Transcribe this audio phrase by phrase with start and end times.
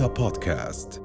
[0.00, 1.02] رؤيا بودكاست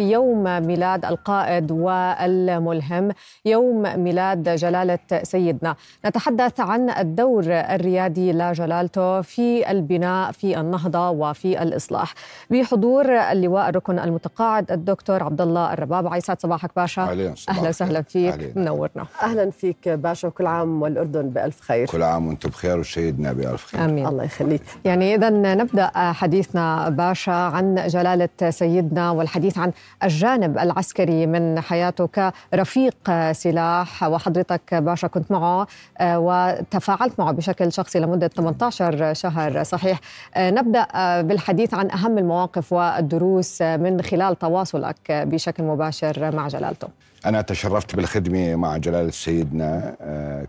[0.00, 3.08] في يوم ميلاد القائد والملهم
[3.44, 5.76] يوم ميلاد جلالة سيدنا.
[6.06, 12.14] نتحدث عن الدور الريادي لجلالته في البناء في النهضة وفي الإصلاح.
[12.50, 16.14] بحضور اللواء الركن المتقاعد الدكتور عبد الله الرباب.
[16.14, 17.02] يسعد صباحك باشا.
[17.02, 18.56] أهلا أهلا وسهلا فيك.
[18.56, 19.06] منورنا.
[19.22, 21.86] أهلا فيك باشا وكل عام والأردن بألف خير.
[21.86, 23.84] كل عام وأنتم بخير وسيدنا بألف خير.
[23.84, 24.06] آمين.
[24.06, 24.62] الله يخليك.
[24.84, 33.10] يعني إذا نبدأ حديثنا باشا عن جلالة سيدنا والحديث عن الجانب العسكري من حياته كرفيق
[33.32, 35.66] سلاح وحضرتك باشا كنت معه
[35.98, 39.62] آه، وتفاعلت معه بشكل شخصي لمدة 18 شهر.
[39.62, 40.00] صحيح
[40.34, 46.88] آه، نبدأ آه، بالحديث عن أهم المواقف والدروس من خلال تواصلك بشكل مباشر مع جلالته.
[47.26, 49.96] أنا تشرفت بالخدمة مع جلالة سيدنا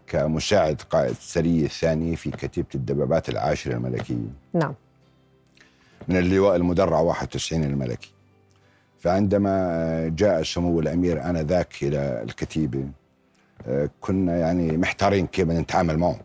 [0.07, 4.15] كمساعد قائد السرية الثاني في كتيبة الدبابات العاشرة الملكية.
[4.53, 4.73] نعم.
[6.07, 8.11] من اللواء المدرع 91 الملكي.
[9.01, 12.85] فعندما جاء سمو الأمير آنذاك إلى الكتيبة
[13.67, 16.19] آه، كنا يعني محتارين كيف بدنا نتعامل معه.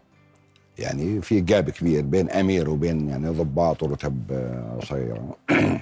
[0.78, 5.36] يعني في جاب كبير بين أمير وبين يعني ضباط ورتب آه، صغيرة.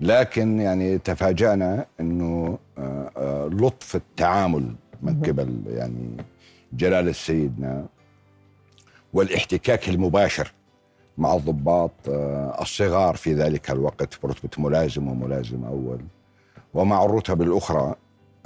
[0.00, 6.16] لكن يعني تفاجأنا آه، آه، لطف التعامل من قبل يعني
[6.72, 7.86] جلالة سيدنا
[9.12, 10.52] والإحتكاك المباشر.
[11.18, 16.00] مع الضباط آه، الصغار في ذلك الوقت برتبة ملازم وملازم أول.
[16.74, 17.94] ومع الرتب الأخرى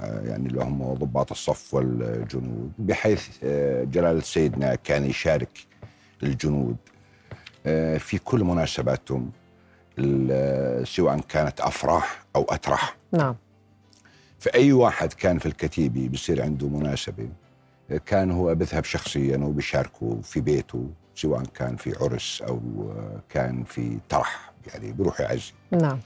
[0.01, 5.67] آه، يعني اللي هم ضباط الصف والجنود بحيث آه، جلالة سيدنا كان يشارك
[6.23, 6.75] الجنود.
[7.97, 9.31] في كل مناسباتهم
[10.83, 12.97] سواء كانت أفراح أو أتراح.
[13.11, 13.35] نعم.
[14.39, 17.29] فأي واحد كان في الكتيبة بيصير عنده مناسبة
[18.05, 20.89] كان هو بيذهب شخصيا وبيشاركه في بيته.
[21.17, 22.59] سواء كان في عرس أو
[23.29, 25.99] كان في طرح يعني بيروح يعزي نعم.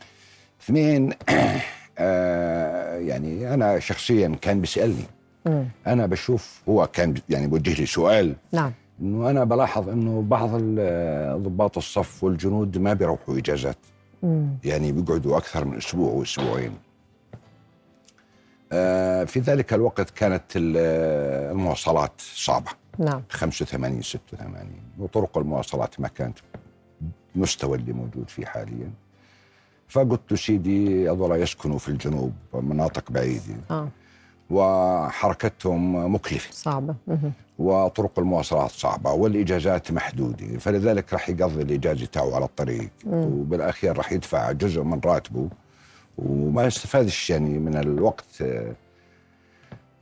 [0.64, 1.14] اثنين
[2.00, 5.04] آه يعني أنا شخصيا كان بيسألني.
[5.46, 5.66] مم.
[5.88, 8.36] أنا بشوف هو كان يعني بوجه لي سؤال.
[8.52, 8.72] نعم.
[9.02, 13.78] إنه أنا بلاحظ إنه بعض ال- ضباط الصف والجنود ما بيروحوا إجازات.
[14.24, 14.48] مم.
[14.64, 16.74] يعني بيقعدوا أكثر من أسبوع واسبوعين
[18.74, 20.78] آه، في ذلك الوقت كانت ال-
[21.52, 22.72] المواصلات صعبة.
[23.02, 23.24] نعم.
[23.30, 24.68] 85 86
[25.00, 26.38] وطرق المواصلات ما كانت
[27.36, 28.92] مستوى اللي موجود فيه حاليا.
[29.88, 33.56] فقلت له سيدي هذول يسكنوا في الجنوب مناطق بعيدة.
[33.72, 33.88] آه.
[34.50, 36.52] وحركتهم مكلفة.
[36.54, 36.96] صعبة.
[37.08, 37.32] مهم.
[37.60, 40.58] وطرق المواصلات صعبة والإجازات محدودة.
[40.58, 42.90] فلذلك راح يقضي الإجازة تاعه على الطريق.
[43.06, 45.50] وبالأخير راح يدفع جزء من راتبه.
[46.18, 48.44] وما يستفادش يعني من الوقت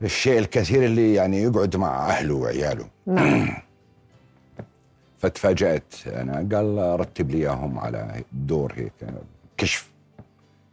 [0.02, 2.86] الشيء الكثير اللي يعني يقعد مع أهله وعياله.
[3.06, 3.48] نعم.
[5.20, 5.94] فتفاجأت.
[6.06, 8.92] أنا قال رتب لي إياهم على دور هيك
[9.56, 9.90] كشف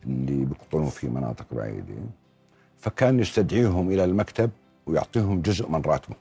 [0.05, 1.93] اللي بيقطنوا في مناطق بعيدة.
[2.79, 4.49] فكان يستدعيهم إلى المكتب
[4.85, 6.15] ويعطيهم جزء من راتبه.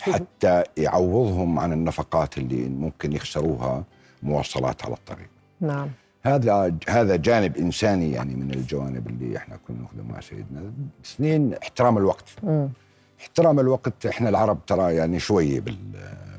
[0.00, 3.84] حتى يعوضهم عن النفقات اللي ممكن يخسروها
[4.22, 5.28] مواصلات على الطريق.
[5.60, 5.90] نعم.
[6.26, 10.72] هذا هذا جانب إنساني يعني من الجوانب اللي إحنا كنا ناخذها مع سيدنا.
[11.04, 12.24] اثنين احترام الوقت.
[12.42, 12.68] مم.
[13.20, 15.76] احترام الوقت إحنا العرب ترى يعني شوية بال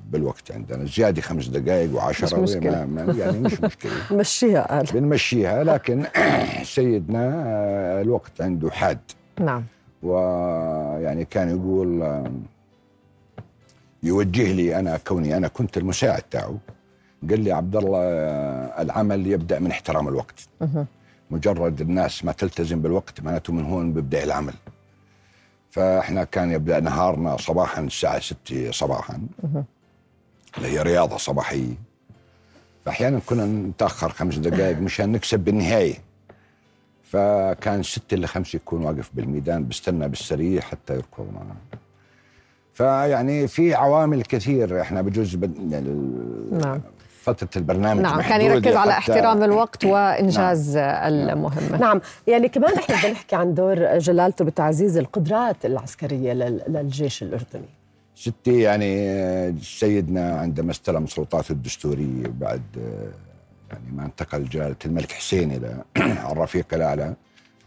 [0.10, 0.86] بالوقت عندنا.
[0.86, 2.86] زيادة خمس دقائق وعشرة مش مشكلة.
[2.86, 3.92] ما يعني مش مشكلة.
[4.20, 6.06] مشيها قال بنمشيها لكن
[6.76, 9.00] سيدنا آه، الوقت عنده حاد.
[9.40, 9.64] نعم.
[10.04, 12.24] ويعني كان يقول
[14.04, 16.58] يوجه لي أنا كوني أنا كنت المساعد تاعه
[17.30, 18.00] قال لي عبد الله
[18.82, 20.48] العمل يبدأ من احترام الوقت.
[21.32, 24.54] مجرد الناس ما تلتزم بالوقت معناته من هون بيبدأ العمل.
[25.72, 29.22] فإحنا كان يبدأ نهارنا صباحا الساعة 6 صباحا.
[30.58, 31.74] اللي هي رياضة صباحية.
[32.86, 35.96] فاحيانا كنا نتأخر خمس دقائق مشان نكسب بالنهاية.
[37.04, 41.56] فكان ستة إلى خمسة يكون واقف بالميدان بستنى بالسرية حتى يركض معنا.
[42.74, 45.60] فيعني في عوامل كثير إحنا بجوز بد...
[46.52, 46.82] نعم.
[47.26, 53.12] فترة البرنامج نعم كان يركز على احترام الوقت وإنجاز المهمة نعم يعني كمان إحنا بدنا
[53.12, 57.70] نحكي عن دور جلالته بتعزيز القدرات العسكرية لل- للجيش الأردني.
[58.16, 62.62] ستي يعني سيدنا عندما استلم سلطاته الدستورية بعد
[63.72, 65.84] يعني ما انتقل جلالة الملك حسين إلى
[66.32, 67.14] الرفيق الأعلى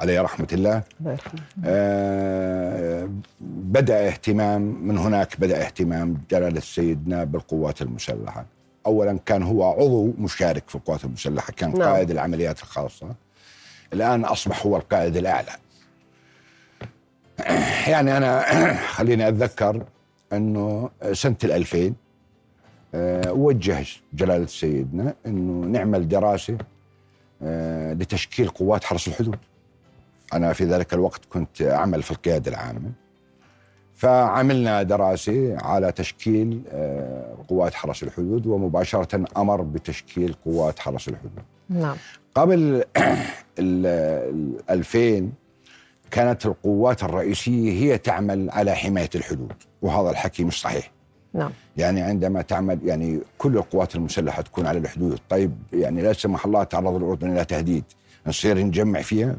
[0.01, 0.83] عليه رحمة الله.
[1.01, 1.41] الله يرحمه.
[1.65, 3.09] آه،
[3.41, 8.45] بدأ اهتمام من هناك بدأ اهتمام جلالة سيدنا بالقوات المسلحة.
[8.87, 11.83] أولا كان هو عضو مشارك في القوات المسلحة كان نعم.
[11.83, 13.15] قائد العمليات الخاصة.
[13.93, 15.53] الآن أصبح هو القائد الأعلى.
[17.93, 18.45] يعني أنا
[18.97, 19.85] خليني أتذكر
[20.33, 21.95] أنه سنة الألفين
[22.95, 26.59] آه، وجه جلالة سيدنا أنه نعمل دراسة
[27.43, 29.39] آه، لتشكيل قوات حرس الحدود.
[30.33, 32.93] أنا في ذلك الوقت كنت أعمل في القيادة العامة.
[33.99, 41.33] فعملنا دراسة على تشكيل آه، قوات حرس الحدود ومباشرة أمر بتشكيل قوات حرس الحدود.
[41.69, 41.97] نعم.
[42.35, 42.85] قبل
[43.59, 43.87] ال
[44.71, 45.29] 2000
[46.11, 49.53] كانت القوات الرئيسية هي تعمل على حماية الحدود
[49.83, 50.91] وهذا الحكي مش صحيح.
[51.35, 51.51] نعم.
[51.77, 55.19] يعني عندما تعمل يعني كل القوات المسلحة تكون على الحدود.
[55.29, 57.85] طيب يعني لا سمح الله تعرض الأردن إلى تهديد.
[58.27, 59.37] نصير نجمع فيها؟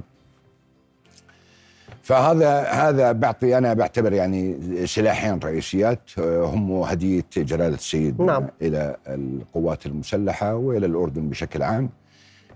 [2.10, 4.58] فهذا هذا بعطي أنا بعتبر يعني
[4.88, 8.48] سلاحين رئيسيات آه، هم هدية جلالة السيد نعم.
[8.62, 11.90] إلى القوات المسلحة وإلى الأردن بشكل عام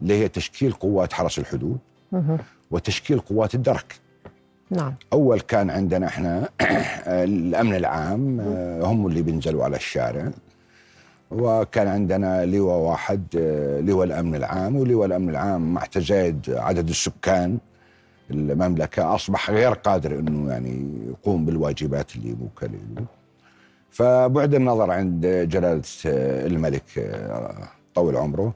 [0.02, 1.78] اللي هي تشكيل قوات حرس الحدود.
[2.72, 3.96] وتشكيل قوات الدرك
[4.70, 6.50] نعم أول كان عندنا إحنا
[7.08, 10.32] الأمن العام آه، هم اللي بينزلوا على الشارع
[11.32, 17.58] وكان عندنا لواء واحد آه، لواء الأمن العام ولواء الأمن العام مع تزايد عدد السكان
[18.32, 23.06] المملكة أصبح غير قادر إنه يعني يقوم بالواجبات اللي موكله له
[23.92, 28.54] فبعد النظر عند جلالة آه، الملك آه، طول عمره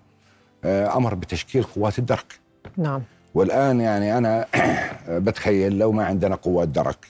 [0.64, 2.40] آه، أمر بتشكيل قوات الدرك.
[2.78, 3.02] نعم.
[3.34, 4.46] والآن يعني أنا
[5.26, 7.08] بتخيل لو ما عندنا قوات درك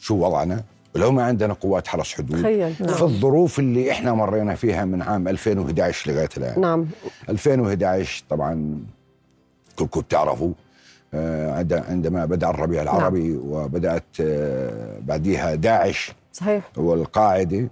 [0.00, 0.64] شو وضعنا؟
[0.94, 2.94] ولو ما عندنا قوات حرس حدود تخيل نعم.
[2.94, 6.60] في الظروف اللي إحنا مرينا فيها من عام 2011 لغاية الآن.
[6.60, 6.86] نعم.
[7.28, 8.78] 2011 طبعا
[9.78, 10.52] كلكم بتعرفوا
[11.88, 16.62] عندما بدأ الربيع العربي وبدأت آه، بعديها داعش صحيح.
[16.76, 17.68] والقاعده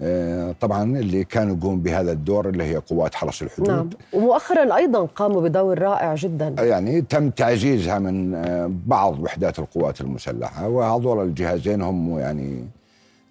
[0.00, 3.68] آه، طبعا اللي كانوا يقوم بهذا الدور اللي هي قوات حرس الحدود.
[3.70, 3.90] نعم.
[4.12, 6.54] ومؤخرا أيضا قاموا بدور رائع جدا.
[6.58, 12.64] يعني تم تعزيزها من آه، بعض وحدات القوات المسلحة وهذول الجهازين هم يعني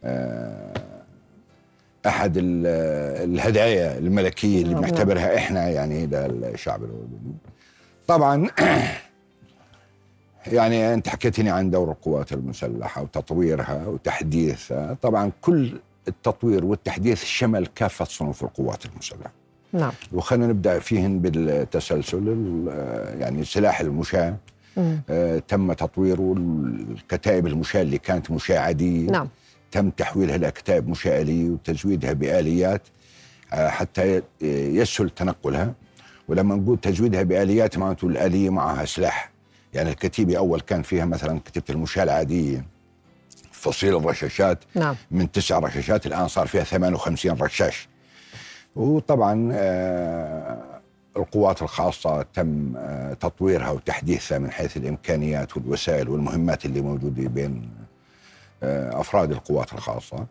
[0.03, 0.73] آه،
[2.07, 2.67] أحد ال-
[3.29, 4.81] الهدايا الملكية اللي نعم.
[4.81, 7.33] بنعتبرها إحنا يعني للشعب الأردني.
[8.07, 8.47] طبعا
[10.47, 14.93] يعني أنت حكيتني عن دور القوات المسلحة وتطويرها وتحديثها.
[15.01, 19.31] طبعا كل التطوير والتحديث شمل كافة صنوف القوات المسلحة.
[19.73, 19.91] نعم.
[20.13, 24.35] وخلينا نبدأ فيهن بالتسلسل ال- يعني سلاح المشاة.
[24.77, 25.01] مم.
[25.09, 26.35] آه، تم تطويره
[26.91, 29.27] الكتائب المشاة اللي كانت مشاة عادية نعم.
[29.71, 32.81] تم تحويلها إلى كتائب مشاة آلية وتزويدها بآليات
[33.53, 35.73] آه، حتى يسهل تنقلها.
[36.27, 39.30] ولما نقول تزويدها بآليات معناته الآلية معها سلاح.
[39.73, 42.65] يعني الكتيبة أول كان فيها مثلا كتيبة المشاة العادية
[43.51, 44.59] فصيل الرشاشات.
[44.75, 44.95] نعم.
[45.11, 47.87] من تسع رشاشات الآن صار فيها 58 رشاش.
[48.75, 50.81] وطبعا آه،
[51.17, 57.69] القوات الخاصة تم آه، تطويرها وتحديثها من حيث الإمكانيات والوسائل والمهمات اللي موجودة بين
[58.63, 60.25] آه، أفراد القوات الخاصة.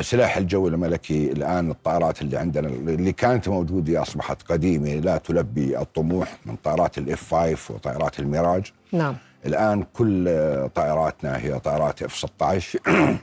[0.00, 6.36] سلاح الجو الملكي الآن الطائرات اللي عندنا اللي كانت موجودة أصبحت قديمة لا تلبي الطموح
[6.46, 8.72] من طائرات ال F 5 وطائرات الميراج.
[8.92, 9.16] نعم.
[9.46, 12.78] الآن كل آه، طائراتنا هي طائرات F 16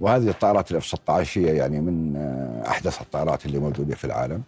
[0.00, 4.42] وهذه الطائرات ال F 16 هي يعني من آه، أحدث الطائرات اللي موجودة في العالم.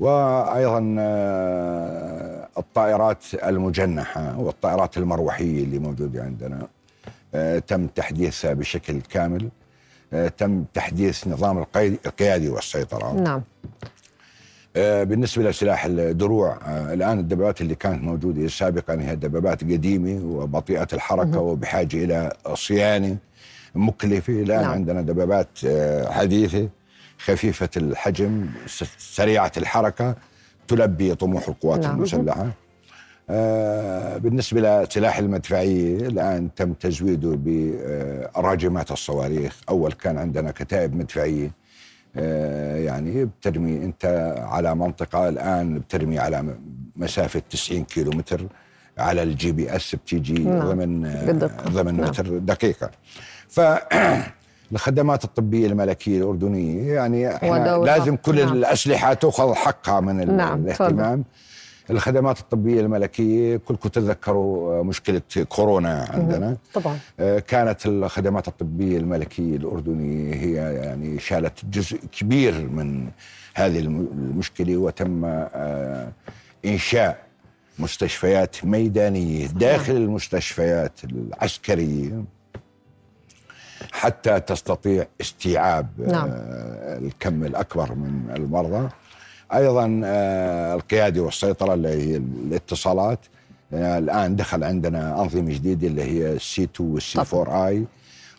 [0.00, 6.66] وأيضا آه، الطائرات المجنحة والطائرات المروحية اللي موجودة عندنا
[7.34, 9.44] آه، تم تحديثها بشكل كامل.
[9.44, 9.59] آه،
[10.38, 11.58] تم تحديث نظام
[12.06, 13.12] القيادي والسيطرة.
[13.12, 13.42] نعم.
[14.76, 20.88] آه، بالنسبة لسلاح الدروع آه، الآن الدبابات اللي كانت موجودة سابقا هي دبابات قديمة وبطيئة
[20.92, 23.16] الحركة وبحاجة إلى صيانة
[23.74, 24.32] مكلفة.
[24.32, 24.70] الآن نعم.
[24.70, 26.68] عندنا دبابات آه، حديثة
[27.18, 28.46] خفيفة الحجم
[28.98, 30.14] سريعة الحركة
[30.68, 31.96] تلبي طموح القوات نعم.
[31.96, 32.40] المسلحة.
[32.40, 32.50] آه،
[34.18, 37.38] بالنسبة لسلاح المدفعية الآن تم تزويده
[38.36, 41.60] براجمات الصواريخ أول كان عندنا كتائب مدفعية
[42.16, 46.56] آه، يعني بترمي أنت على منطقة الآن بترمي على
[46.96, 48.46] مسافة 90 كيلو متر
[48.98, 50.68] على ال GPS بتيجي نعم.
[50.68, 51.68] ضمن آه،.
[51.68, 52.08] ضمن نعم.
[52.08, 52.90] متر دقيقة
[53.48, 53.60] ف
[54.72, 57.76] الخدمات الطبية الملكية الأردنية يعني إحنا.
[57.76, 58.52] لازم كل نعم.
[58.52, 61.24] الأسلحة تأخذ حقها من نعم، الاهتمام
[61.90, 66.56] الخدمات الطبية الملكية كلكم تتذكروا آه، مشكلة كورونا عندنا.
[66.74, 66.98] طبعا.
[67.20, 73.08] آه، كانت الخدمات الطبية الملكية الأردنية هي يعني شالت جزء كبير من
[73.54, 76.12] هذه الم- المشكلة وتم آه،
[76.64, 77.22] إنشاء
[77.78, 82.24] مستشفيات ميدانية داخل المستشفيات العسكرية
[83.92, 86.28] حتى تستطيع استيعاب نعم.
[87.04, 88.88] الكم الأكبر من المرضى.
[89.54, 93.18] أيضا آه، القيادة والسيطرة اللي هي الاتصالات
[93.72, 97.84] آه، الآن دخل عندنا أنظمة جديدة اللي هي السي 2 والسي 4 آي.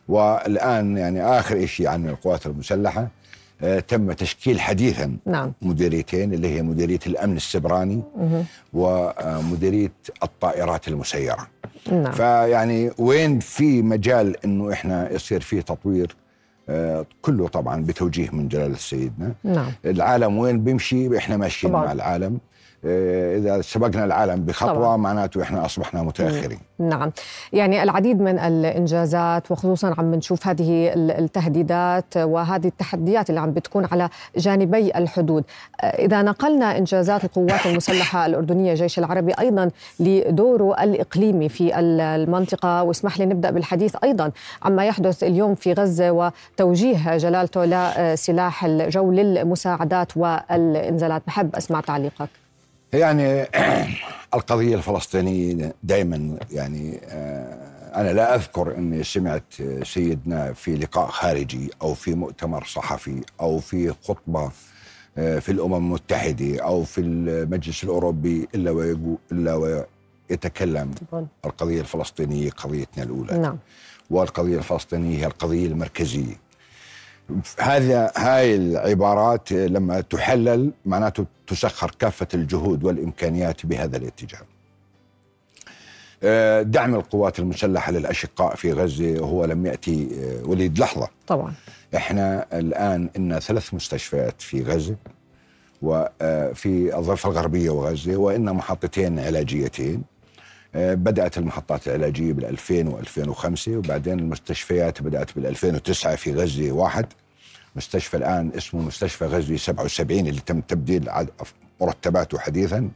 [0.07, 3.07] والآن يعني آخر شيء عن القوات المسلحة
[3.63, 5.53] آه، تم تشكيل حديثا نعم.
[5.61, 8.45] مديريتين اللي هي مديرية الأمن السبراني مهم.
[8.73, 9.91] ومديريه
[10.23, 11.47] الطائرات المسيرة.
[11.91, 12.11] نعم.
[12.11, 16.15] فيعني وين في مجال إنه إحنا يصير فيه تطوير
[17.21, 19.71] كله طبعا بتوجيه من جلاله سيدنا نعم.
[19.85, 21.85] العالم وين بيمشي؟ إحنا ماشيين طبعاً.
[21.85, 22.39] مع العالم.
[22.85, 24.97] آه، إذا سبقنا العالم بخطوة طبعاً.
[24.97, 26.59] معناته إحنا أصبحنا متأخرين.
[26.79, 27.11] نعم.
[27.53, 33.85] يعني العديد من الإنجازات وخصوصا عم نشوف هذه ال- التهديدات وهذه التحديات اللي عم بتكون
[33.91, 35.43] على جانبي الحدود.
[35.81, 39.69] آه، إذا نقلنا إنجازات القوات المسلحة الأردنية الجيش العربي أيضا
[39.99, 42.83] لدوره الإقليمي في ال- المنطقة.
[42.83, 44.31] واسمح لي نبدأ بالحديث أيضا
[44.63, 51.21] عما يحدث اليوم في غزة وتوجيه جلالته لسلاح الجو للمساعدات والإنزالات.
[51.27, 52.29] بحب أسمع تعليقك.
[52.93, 53.47] يعني
[54.33, 61.93] القضية الفلسطينية دائما يعني آه، أنا لا أذكر إني سمعت سيدنا في لقاء خارجي أو
[61.93, 64.51] في مؤتمر صحفي أو في خطبة
[65.17, 69.85] آه، في الأمم المتحدة أو في المجلس الأوروبي إلا ويقول إلا
[70.29, 71.27] ويتكلم طبعاً.
[71.45, 73.37] القضية الفلسطينية قضيتنا الأولى.
[73.37, 73.57] نعم.
[74.09, 76.35] والقضية الفلسطينية هي القضية المركزية.
[77.59, 84.41] هذا هاي العبارات لما تحلل معناته تسخر كافة الجهود والإمكانيات بهذا الاتجاه.
[86.23, 91.53] آه، دعم القوات المسلحة للأشقاء في غزة هو لم يأتي آه، وليد لحظة، طبعا
[91.95, 94.95] إحنا الآن إن ثلاث مستشفيات في غزة
[95.81, 100.03] وفي الضفه الغربية وغزة وإن محطتين علاجيتين
[100.75, 107.05] آه، بدأت المحطات العلاجية بال 2000 و2005 وبعدين المستشفيات بدأت بال 2009 في غزة واحد.
[107.75, 111.09] مستشفى الآن اسمه مستشفى غزة 77 اللي تم تبديل
[111.81, 112.89] مرتباته حديثا.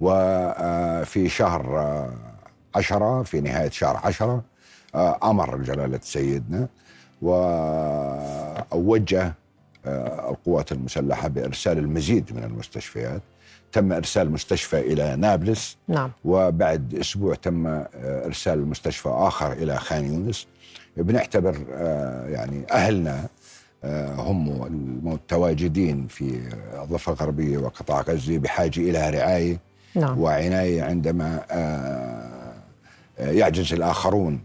[0.00, 2.14] وفي شهر آه،
[2.74, 4.42] عشرة في نهاية شهر عشرة
[4.94, 6.68] آه، أمر جلالة سيدنا
[8.72, 9.34] ووجه
[9.86, 13.22] آه، القوات المسلحة بإرسال المزيد من المستشفيات.
[13.72, 15.76] تم إرسال مستشفى إلى نابلس.
[15.88, 16.10] نعم.
[16.24, 17.88] وبعد أسبوع تم آه،
[18.26, 20.46] إرسال مستشفى آخر إلى خان يونس.
[20.96, 23.28] بنعتبر آه، يعني أهلنا
[23.84, 26.40] آه، هم المتواجدين في
[26.82, 29.58] الضفة الغربية وقطاع غزة بحاجة إلى رعاية
[29.94, 30.18] نعم.
[30.18, 31.42] وعناية عندما
[33.18, 34.40] يعجز الآخرون.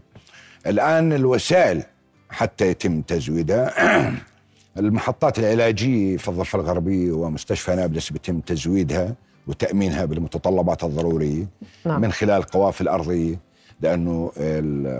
[0.66, 1.82] الآن الوسائل
[2.30, 3.72] حتى يتم تزويدها.
[4.78, 9.14] المحطات العلاجية في الضفه الغربيه ومستشفى نابلس بيتم تزويدها
[9.46, 11.46] وتأمينها بالمتطلبات الضرورية
[11.84, 12.00] نعم.
[12.00, 13.40] من خلال قوافل ارضيه
[13.80, 14.32] لأنه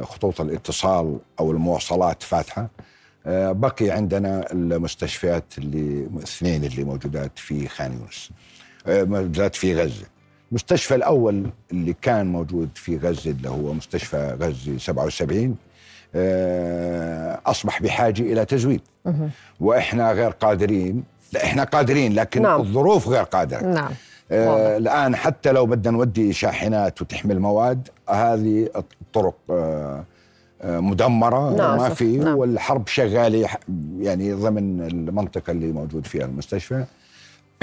[0.03, 2.69] خطوط الاتصال أو المواصلات فاتحة.
[3.27, 8.31] آه، بقي عندنا المستشفيات اللي اثنين اللي موجودات في خان يونس.
[8.87, 10.07] آه، موجودات في غزة.
[10.51, 15.55] المستشفى الأول اللي كان موجود في غزة اللي هو مستشفى غزة 77 آه،
[17.47, 18.81] أصبح بحاجة إلى تزويد.
[19.61, 21.05] وإحنا غير قادرين.
[21.33, 22.61] لا إحنا قادرين لكن نعم.
[22.61, 23.61] الظروف غير قادرة.
[23.67, 23.91] نعم.
[24.33, 30.05] آه الآن حتى لو بدنا نودي شاحنات وتحمل مواد هذه الطرق آه
[30.63, 31.89] آه مدمرة نعم، ما.
[31.89, 32.37] في نعم.
[32.37, 33.59] والحرب شغالة ح-
[34.01, 36.85] يعني ضمن المنطقة اللي موجود فيها المستشفى.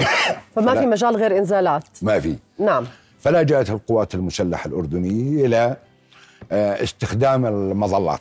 [0.56, 1.84] فما في مجال غير إنزالات.
[2.02, 2.36] ما في.
[2.58, 2.84] نعم.
[3.20, 5.76] فلا جاءت القوات المسلحة الأردنية إلى
[6.52, 8.20] آه، استخدام المظلات.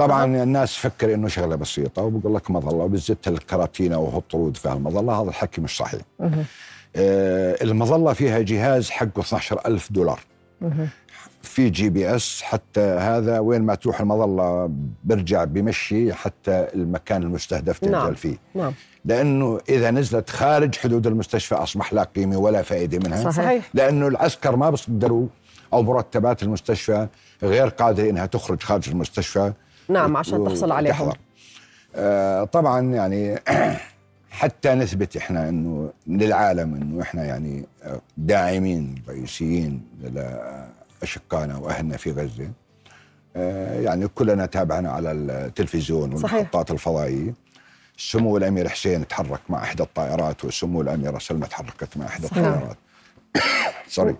[0.00, 5.22] طبعا الناس فكر إنه شغلة بسيطة وبقول لك مظلة وبزت الكراتينة وحط رود في المظلة
[5.22, 6.00] هذا الحكي مش صحيح.
[6.96, 10.20] آه، المظلة فيها جهاز حقه 12000 دولار.
[11.42, 14.70] في جي بي اس حتى هذا وين ما تروح المظلة
[15.04, 18.14] برجع بمشي حتى المكان المستهدف تنزل نعم.
[18.14, 18.72] فيه نعم
[19.04, 23.70] لأنه إذا نزلت خارج حدود المستشفى أصبح لا قيمة ولا فائدة منها صحيح.
[23.74, 25.26] لأنه العسكر ما بيصدروا
[25.72, 27.08] أو مرتبات المستشفى
[27.42, 29.52] غير قادرة إنها تخرج خارج المستشفى
[29.88, 31.18] نعم عشان تحصل عليهم وتحضر.
[31.96, 33.38] آه طبعا يعني
[34.30, 42.50] حتى نثبت إحنا إنه للعالم إنه إحنا يعني آه، داعمين رئيسيين لاشقائنا وأهلنا في غزة
[43.36, 46.12] آه يعني كلنا تابعنا على التلفزيون.
[46.12, 47.34] والمحطات الفضائية
[47.96, 52.44] سمو الأمير حسين تحرك مع إحدى الطائرات وسمو الأميرة سلمى تحركت مع إحدى صحيح.
[52.46, 52.76] الطائرات
[53.88, 54.16] سوري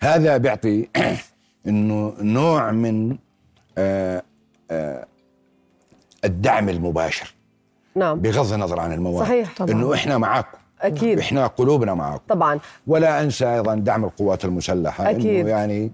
[0.00, 0.88] هذا بيعطي
[1.68, 3.16] إنه نوع من
[6.24, 7.34] الدعم المباشر.
[7.94, 8.20] نعم.
[8.20, 9.70] بغض النظر عن المواد صحيح طبعاً.
[9.72, 10.58] إنه إحنا معاكم.
[10.80, 11.18] أكيد.
[11.18, 12.22] إحنا قلوبنا معاكم.
[12.28, 12.58] طبعا.
[12.86, 15.10] ولا أنسى أيضا دعم القوات المسلحة.
[15.10, 15.40] أكيد.
[15.40, 15.92] انه يعني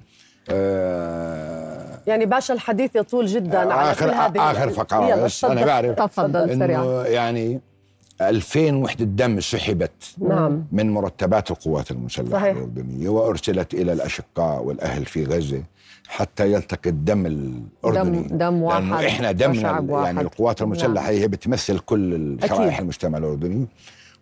[0.51, 5.45] آه يعني باشا الحديث يطول جدا على اخر كل هذه آخر فقرة يلا بس.
[5.45, 5.67] أنا.
[5.67, 7.05] بعرف تفضل سريعا.
[7.07, 7.61] يعني
[8.21, 12.57] 2000 وحدة دم سحبت نعم من مرتبات القوات المسلحة صحيح.
[12.57, 15.63] الأردنية وأرسلت إلى الأشقاء والأهل في غزة
[16.09, 20.21] حتى يلتقي الدم الأردني دم دم واحد لأنه إحنا دمنا يعني.
[20.21, 22.79] القوات المسلحة هي بتمثل كل أكيد.
[22.79, 23.67] المجتمع الأردني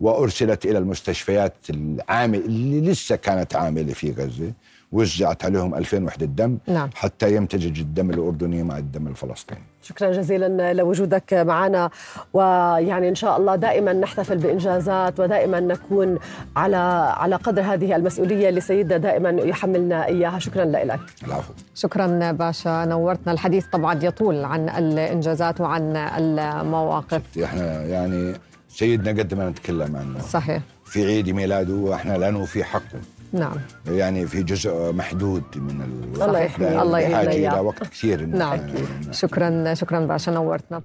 [0.00, 4.52] وأرسلت إلى المستشفيات العامل اللي لسه كانت عاملة في غزة
[4.96, 6.90] وزعت عليهم 2000 وحدة دم نعم.
[6.94, 9.60] حتى يمتزج الدم الأردني مع الدم الفلسطيني.
[9.82, 11.90] شكرا جزيلا لوجودك معنا.
[12.32, 16.18] ويعني إن شاء الله دائما نحتفل بإنجازات ودائما نكون
[16.56, 16.76] على
[17.16, 20.38] على قدر هذه المسؤولية اللي سيدنا دائما يحملنا إياها.
[20.38, 21.00] شكرا لك.
[21.24, 21.52] العفو.
[21.74, 23.32] شكرا باشا نورتنا.
[23.32, 27.22] الحديث طبعا يطول عن الإنجازات وعن المواقف.
[27.44, 28.34] إحنا يعني
[28.68, 30.20] سيدنا قد ما نتكلم عنه.
[30.20, 30.62] صحيح.
[30.84, 33.00] في عيد ميلاده وإحنا لا نوفي حقه.
[33.32, 33.56] نعم
[33.86, 35.80] يعني في جزء محدود من
[36.14, 36.68] ال الله يحميه.
[36.68, 37.52] لأن الله بحاجه يحميه.
[37.52, 38.58] إلى وقت كثير إن نعم.
[38.58, 40.82] إحنا- شكرا شكرا باشا نورتنا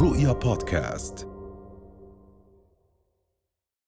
[0.00, 1.27] رؤيا بودكاست